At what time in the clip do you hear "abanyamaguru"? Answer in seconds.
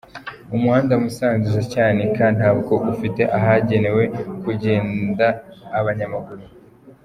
5.79-6.43